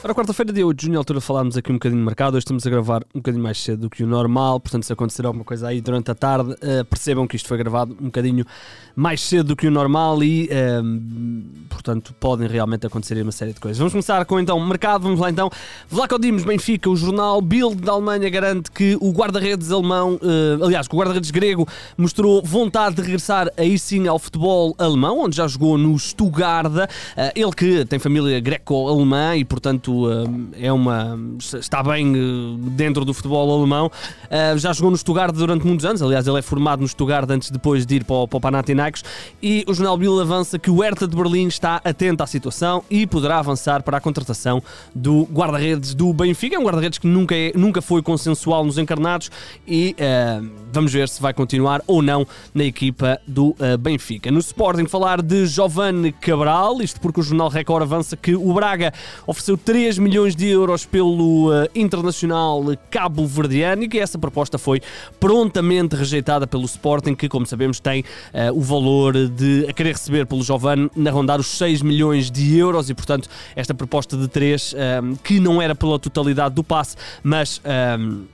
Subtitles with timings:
[0.00, 2.34] Para quarta-feira, dia 8 de junho, à altura falámos aqui um bocadinho de mercado.
[2.34, 5.26] Hoje estamos a gravar um bocadinho mais cedo do que o normal, portanto, se acontecer
[5.26, 8.46] alguma coisa aí durante a tarde, uh, percebam que isto foi gravado um bocadinho
[8.94, 13.58] mais cedo do que o normal e, uh, portanto, podem realmente acontecer uma série de
[13.58, 13.76] coisas.
[13.76, 15.02] Vamos começar com então mercado.
[15.02, 15.50] Vamos lá então.
[15.90, 20.86] Vlaco Dimos, Benfica, o jornal Bild da Alemanha garante que o guarda-redes alemão, uh, aliás,
[20.86, 25.48] que o guarda-redes grego mostrou vontade de regressar aí sim ao futebol alemão, onde já
[25.48, 26.88] jogou no Stuttgart.
[27.34, 33.14] ele que tem família greco-alemã e, portanto, eh, é uma está bem eh, dentro do
[33.14, 33.90] futebol alemão.
[34.30, 37.50] Eh, já jogou no Stuttgart durante muitos anos, aliás, ele é formado no Stuttgart antes
[37.50, 39.04] depois de ir para o, o Panathinaikos.
[39.42, 43.06] E o jornal Bill avança que o Hertha de Berlim está atento à situação e
[43.06, 44.62] poderá avançar para a contratação
[44.94, 46.56] do guarda-redes do Benfica.
[46.56, 49.30] É um guarda-redes que nunca, é, nunca foi consensual nos encarnados
[49.66, 54.30] e uh, vamos ver se vai continuar ou não na equipa do uh, Benfica.
[54.30, 58.92] No Sporting, falar de Giovanni Cabral, isto porque o jornal Record avança que o Braga
[59.26, 64.58] ofereceu 3 3 milhões de euros pelo uh, Internacional Cabo Verdeano e que essa proposta
[64.58, 64.82] foi
[65.20, 70.26] prontamente rejeitada pelo Sporting, que, como sabemos, tem uh, o valor de a querer receber
[70.26, 74.74] pelo Giovanni na rondar os 6 milhões de euros e, portanto, esta proposta de 3,
[75.04, 77.62] um, que não era pela totalidade do passe, mas.
[78.00, 78.26] Um,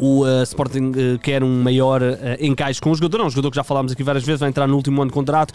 [0.00, 3.20] o uh, Sporting uh, quer um maior uh, encaixe com o jogador.
[3.20, 5.14] É um jogador que já falámos aqui várias vezes, vai entrar no último ano de
[5.14, 5.52] contrato,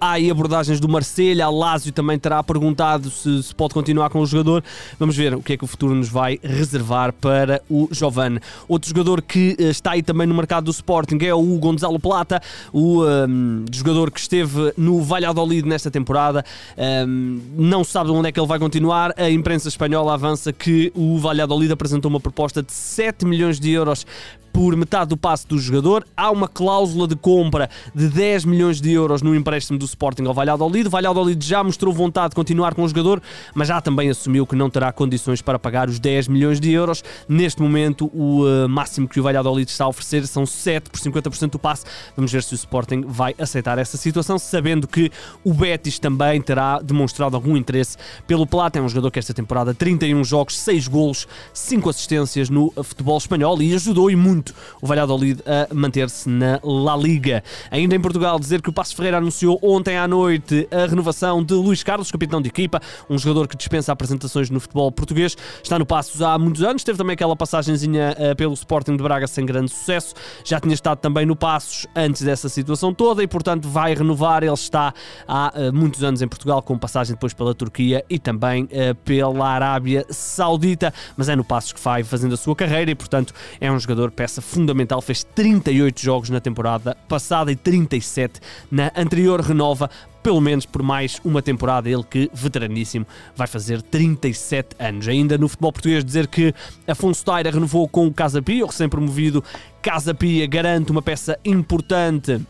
[0.00, 4.26] há aí abordagens do Marselha, Lásio também terá perguntado se, se, pode continuar com o
[4.26, 4.62] jogador.
[4.98, 8.40] Vamos ver o que é que o futuro nos vai reservar para o Giovanni.
[8.68, 12.40] Outro jogador que uh, está aí também no mercado do Sporting é o Gonzalo Plata,
[12.72, 16.44] o um, ehm, jogador que esteve no Valladolid nesta temporada.
[16.76, 19.14] Um, ehm, não se sabe onde é que ele vai continuar.
[19.16, 24.06] A imprensa espanhola avança que o Valladolid apresentou uma proposta de 7 milhões de euros
[24.52, 26.04] por metade do passe do jogador.
[26.16, 30.34] Há uma cláusula de compra de 10 milhões de euros no empréstimo do Sporting ao
[30.34, 30.86] Valladolid.
[30.86, 33.22] O Valladolid já mostrou vontade de continuar com o jogador,
[33.54, 37.02] mas já também assumiu que não terá condições para pagar os 10 milhões de euros.
[37.28, 41.50] Neste momento, o uh, máximo que o Valladolid está a oferecer são 7 por 50%
[41.50, 41.84] do passe.
[42.16, 45.10] Vamos ver se o Sporting vai aceitar essa situação, sabendo que
[45.44, 47.96] o Betis também terá demonstrado algum interesse
[48.26, 48.78] pelo Plata.
[48.78, 53.60] É um jogador que esta temporada 31 jogos, 6 golos, 5 assistências no futebol espanhol
[53.62, 57.44] e ajudou e muito muito o Valladolid a manter-se na La Liga.
[57.70, 61.54] Ainda em Portugal, dizer que o Passo Ferreira anunciou ontem à noite a renovação de
[61.54, 65.36] Luís Carlos, capitão de equipa, um jogador que dispensa apresentações no futebol português.
[65.62, 69.26] Está no Passos há muitos anos, teve também aquela passagenzinha uh, pelo Sporting de Braga
[69.26, 70.14] sem grande sucesso.
[70.44, 74.42] Já tinha estado também no Passos antes dessa situação toda e, portanto, vai renovar.
[74.42, 74.94] Ele está
[75.28, 79.48] há uh, muitos anos em Portugal, com passagem depois pela Turquia e também uh, pela
[79.48, 83.70] Arábia Saudita, mas é no Passos que vai fazendo a sua carreira e, portanto, é
[83.70, 89.40] um jogador peça peça fundamental, fez 38 jogos na temporada passada e 37 na anterior,
[89.40, 89.90] renova
[90.22, 91.90] pelo menos por mais uma temporada.
[91.90, 93.04] Ele que, veteraníssimo,
[93.34, 95.08] vai fazer 37 anos.
[95.08, 96.54] Ainda no futebol português, dizer que
[96.86, 99.42] Afonso Taira renovou com o Casa Pia, o recém-promovido
[99.82, 102.40] Casa Pia garante uma peça importante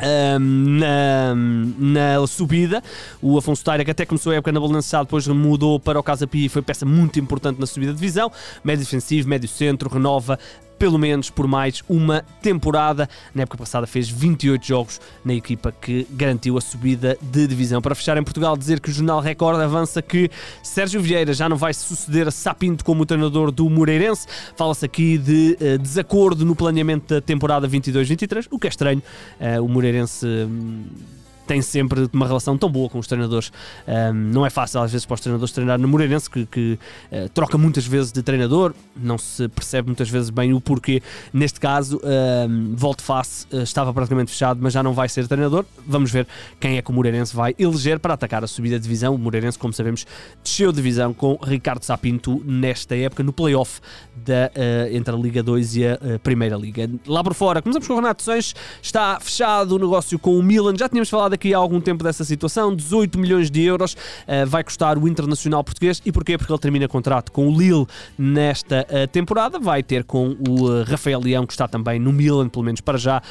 [0.00, 1.34] um, na,
[1.78, 2.82] na, subida.
[3.20, 6.26] O Afonso Taira, que até começou a época na balançada, depois mudou para o Casa
[6.26, 8.32] Pia e foi peça muito importante na subida de divisão.
[8.64, 10.38] Médio defensivo, médio centro, renova
[10.80, 13.06] pelo menos por mais uma temporada.
[13.34, 17.82] Na época passada fez 28 jogos na equipa que garantiu a subida de divisão.
[17.82, 20.30] Para fechar em Portugal, dizer que o Jornal Record avança que
[20.62, 24.26] Sérgio Vieira já não vai suceder a Sapinto como treinador do Moreirense.
[24.56, 29.02] Fala-se aqui de uh, desacordo no planeamento da temporada 22-23, o que é estranho.
[29.38, 30.26] Uh, o Moreirense.
[30.26, 31.19] Um,
[31.50, 33.50] tem sempre uma relação tão boa com os treinadores.
[33.88, 36.78] Um, não é fácil às vezes para os treinadores treinar no Moreirense, que, que
[37.10, 41.02] uh, troca muitas vezes de treinador, não se percebe muitas vezes bem o porquê.
[41.32, 45.64] Neste caso, um, Volte Face uh, estava praticamente fechado, mas já não vai ser treinador.
[45.84, 46.24] Vamos ver
[46.60, 49.12] quem é que o Moreirense vai eleger para atacar a subida de divisão.
[49.12, 50.06] O Moreirense, como sabemos,
[50.44, 53.80] desceu de divisão com Ricardo Sapinto nesta época, no playoff
[54.14, 56.88] da, uh, entre a Liga 2 e a Primeira Liga.
[57.08, 60.76] Lá por fora, começamos com o Renato Sanches, está fechado o negócio com o Milan,
[60.76, 62.74] já tínhamos falado aqui há algum tempo dessa situação.
[62.74, 66.00] 18 milhões de euros uh, vai custar o Internacional Português.
[66.04, 66.36] E porquê?
[66.36, 67.86] Porque ele termina contrato com o Lille
[68.18, 69.58] nesta uh, temporada.
[69.58, 72.98] Vai ter com o uh, Rafael Leão, que está também no Milan, pelo menos para
[72.98, 73.22] já.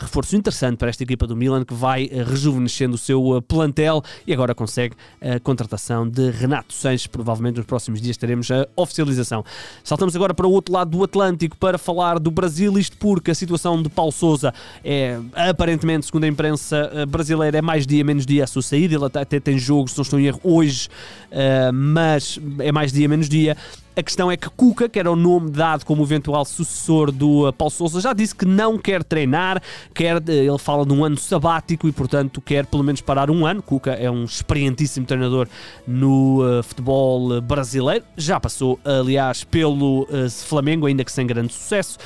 [0.00, 4.54] reforço interessante para esta equipa do Milan, que vai rejuvenescendo o seu plantel e agora
[4.54, 7.06] consegue a contratação de Renato Sanches.
[7.06, 9.44] Provavelmente nos próximos dias teremos a oficialização.
[9.84, 13.34] Saltamos agora para o outro lado do Atlântico para falar do Brasil, isto porque a
[13.34, 14.52] situação de Paulo Souza
[14.84, 18.94] é aparentemente, segundo a imprensa brasileira, é mais dia, menos dia a sua saída.
[18.94, 20.88] Ele até tem jogos, se não estou em erro, hoje,
[21.30, 23.56] uh, mas é mais dia, menos dia.
[23.94, 27.52] A questão é que Cuca, que era o nome dado como eventual sucessor do uh,
[27.52, 29.62] Paulo Sousa, já disse que não quer treinar,
[29.92, 33.44] quer, uh, ele fala de um ano sabático e, portanto, quer pelo menos parar um
[33.44, 33.62] ano.
[33.62, 35.46] Cuca é um experientíssimo treinador
[35.86, 40.08] no uh, futebol brasileiro, já passou, aliás, pelo
[40.46, 41.98] Flamengo, ainda que sem grande sucesso,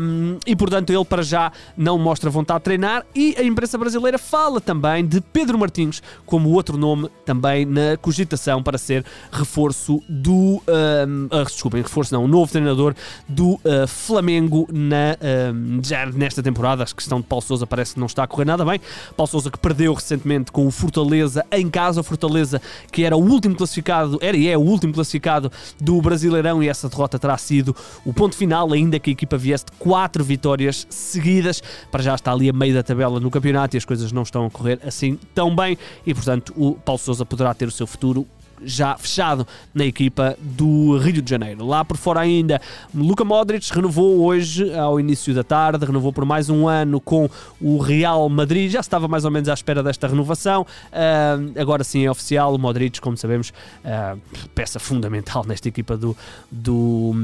[0.00, 3.06] um, e, portanto, ele para já não mostra vontade de treinar.
[3.14, 8.62] E a imprensa brasileira fala também de Pedro Martins como outro nome também na cogitação
[8.62, 10.62] para ser reforço do.
[11.06, 12.94] Um, uh, desculpem, reforço não, novo treinador
[13.28, 15.16] do uh, Flamengo na,
[15.52, 16.82] um, já nesta temporada.
[16.82, 18.80] A questão de Paulo Souza parece que não está a correr nada bem.
[19.16, 22.00] Paulo Souza que perdeu recentemente com o Fortaleza em casa.
[22.00, 22.60] O Fortaleza
[22.90, 25.50] que era o último classificado, era e é o último classificado
[25.80, 27.74] do Brasileirão e essa derrota terá sido
[28.04, 31.62] o ponto final, ainda que a equipa viesse de quatro vitórias seguidas.
[31.90, 34.46] Para já está ali a meio da tabela no campeonato e as coisas não estão
[34.46, 38.26] a correr assim tão bem e, portanto, o Paulo Souza poderá ter o seu futuro
[38.64, 41.64] já fechado na equipa do Rio de Janeiro.
[41.66, 42.60] Lá por fora ainda,
[42.94, 47.28] Luka Modric renovou hoje, ao início da tarde, renovou por mais um ano com
[47.60, 52.04] o Real Madrid, já estava mais ou menos à espera desta renovação, uh, agora sim
[52.04, 53.52] é oficial, o Modric, como sabemos,
[53.84, 54.18] uh,
[54.54, 56.16] peça fundamental nesta equipa do,
[56.50, 57.14] do,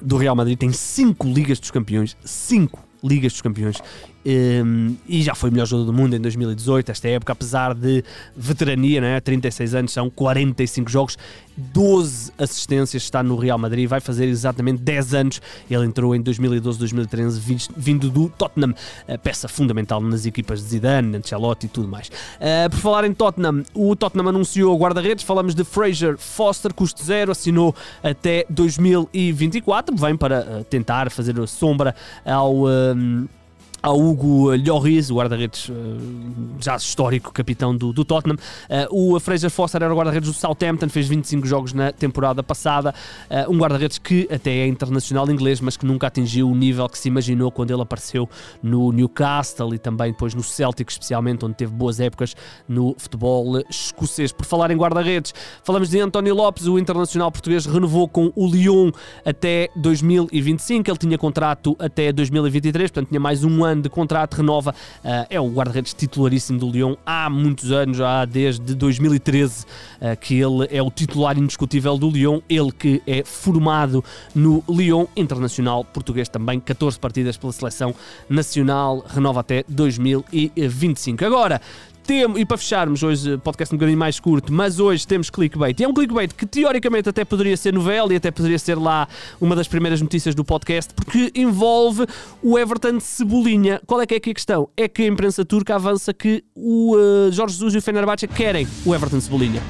[0.00, 3.76] do Real Madrid, tem 5 Ligas dos Campeões, 5 Ligas dos Campeões
[4.24, 8.04] um, e já foi o melhor jogador do mundo em 2018, esta época, apesar de
[8.36, 9.20] veterania, né?
[9.20, 11.18] 36 anos, são 45 jogos,
[11.56, 15.42] 12 assistências, está no Real Madrid, vai fazer exatamente 10 anos.
[15.70, 17.40] Ele entrou em 2012, 2013,
[17.76, 18.74] vindo do Tottenham,
[19.22, 22.08] peça fundamental nas equipas de Zidane, Ancelotti e tudo mais.
[22.08, 27.32] Uh, por falar em Tottenham, o Tottenham anunciou guarda-redes, falamos de Fraser Foster, custo zero,
[27.32, 32.64] assinou até 2024, vem para uh, tentar fazer sombra ao
[33.82, 35.74] ao Hugo Lloris, o guarda-redes uh,
[36.60, 38.36] já histórico, capitão do, do Tottenham.
[38.88, 42.94] Uh, o Fraser Foster era o guarda-redes do Southampton, fez 25 jogos na temporada passada.
[43.28, 46.96] Uh, um guarda-redes que até é internacional inglês, mas que nunca atingiu o nível que
[46.96, 48.28] se imaginou quando ele apareceu
[48.62, 52.36] no Newcastle e também depois no Celtic, especialmente, onde teve boas épocas
[52.68, 54.30] no futebol escocês.
[54.30, 58.92] Por falar em guarda-redes, falamos de António Lopes, o internacional português renovou com o Lyon
[59.24, 60.88] até 2025.
[60.88, 64.74] Ele tinha contrato até 2023, portanto tinha mais um ano ano de contrato, renova.
[65.04, 70.34] Uh, é o guarda-redes titularíssimo do Lyon há muitos anos, já desde 2013, uh, que
[70.34, 72.40] ele é o titular indiscutível do Lyon.
[72.48, 74.04] Ele que é formado
[74.34, 77.94] no Lyon Internacional português também, 14 partidas pela seleção
[78.28, 81.24] nacional, renova até 2025.
[81.24, 81.60] Agora,
[82.04, 85.78] temos, e para fecharmos hoje, podcast um bocadinho mais curto, mas hoje temos clickbait.
[85.78, 89.08] E é um clickbait que teoricamente até poderia ser novela e até poderia ser lá
[89.40, 92.06] uma das primeiras notícias do podcast, porque envolve
[92.42, 93.80] o Everton de Cebolinha.
[93.86, 94.68] Qual é que é aqui a questão?
[94.76, 98.66] É que a imprensa turca avança que o uh, Jorge Jesus e o Fenerbahçe querem
[98.84, 99.62] o Everton de Cebolinha.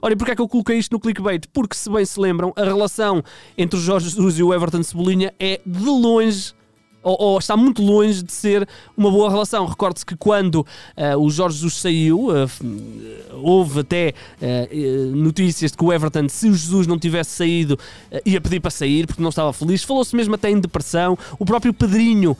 [0.00, 1.46] Ora, e porquê é que eu coloquei isto no clickbait?
[1.52, 3.22] Porque, se bem se lembram, a relação
[3.56, 6.54] entre o Jorge Jesus e o Everton Cebolinha é de longe
[7.02, 9.66] ou, ou, está muito longe de ser uma boa relação.
[9.66, 10.66] Recorde-se que quando
[10.96, 12.50] uh, o Jorge Jesus saiu, uh,
[13.34, 17.78] houve até uh, notícias de que o Everton, se o Jesus não tivesse saído,
[18.26, 19.82] ia pedir para sair porque não estava feliz.
[19.84, 21.16] Falou-se mesmo até em depressão.
[21.38, 22.36] O próprio Pedrinho,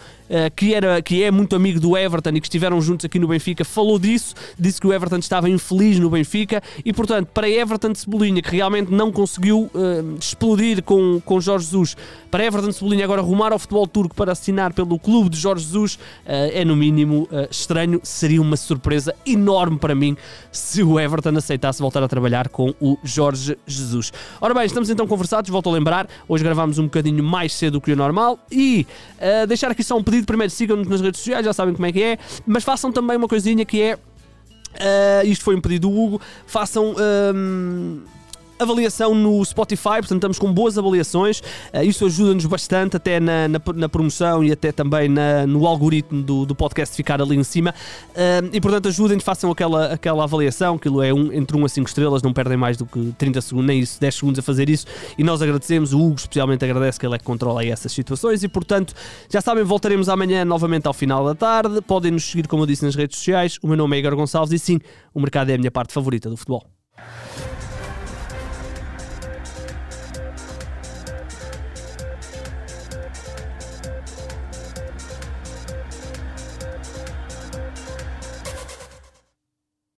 [0.56, 3.64] que, era, que é muito amigo do Everton e que estiveram juntos aqui no Benfica,
[3.64, 4.34] falou disso.
[4.58, 8.50] Disse que o Everton estava infeliz no Benfica e, portanto, para Everton de Cebolinha, que
[8.50, 9.70] realmente não conseguiu
[10.18, 11.96] explodir com, com Jorge Jesus,
[12.30, 15.36] para Everton de Cebolinha agora arrumar ao futebol turco para assinar assinar pelo clube de
[15.36, 18.00] Jorge Jesus uh, é no mínimo uh, estranho.
[18.02, 20.16] Seria uma surpresa enorme para mim
[20.50, 24.12] se o Everton aceitasse voltar a trabalhar com o Jorge Jesus.
[24.40, 27.80] Ora bem, estamos então conversados, volto a lembrar, hoje gravamos um bocadinho mais cedo do
[27.80, 28.86] que o normal e
[29.18, 31.92] uh, deixar aqui só um pedido, primeiro sigam-nos nas redes sociais, já sabem como é
[31.92, 33.98] que é, mas façam também uma coisinha que é,
[35.24, 36.94] isto foi um pedido do Hugo, façam...
[36.98, 38.17] Ehm,
[38.58, 43.60] avaliação no Spotify, portanto estamos com boas avaliações, uh, isso ajuda-nos bastante até na, na,
[43.74, 47.74] na, promoção e até também na, no algoritmo do, do podcast ficar ali em cima.
[48.10, 51.88] Uh, e portanto ajudem-nos, façam aquela, aquela avaliação, aquilo é um, entre 1 a 5
[51.88, 54.86] estrelas, não perdem mais do que 30 segundos, nem isso, 10 segundos a fazer isso.
[55.16, 58.42] E nós agradecemos, o Hugo especialmente agradece que ele é que controla aí essas situações.
[58.42, 58.94] E portanto
[59.30, 62.84] já sabem, voltaremos amanhã novamente ao final da tarde, podem nos seguir como eu disse
[62.84, 64.80] nas redes sociais, o meu nome é Igor Gonçalves e sim,
[65.14, 66.77] o mercado é a minha parte favorita do futebol.